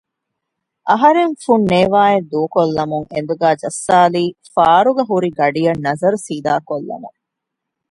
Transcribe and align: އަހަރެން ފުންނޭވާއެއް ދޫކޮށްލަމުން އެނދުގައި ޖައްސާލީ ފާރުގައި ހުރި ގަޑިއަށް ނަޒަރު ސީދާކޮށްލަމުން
އަހަރެން 0.89 1.35
ފުންނޭވާއެއް 1.43 2.29
ދޫކޮށްލަމުން 2.31 3.07
އެނދުގައި 3.13 3.57
ޖައްސާލީ 3.61 4.23
ފާރުގައި 4.53 5.07
ހުރި 5.09 5.29
ގަޑިއަށް 5.39 5.83
ނަޒަރު 5.85 6.17
ސީދާކޮށްލަމުން 6.27 7.17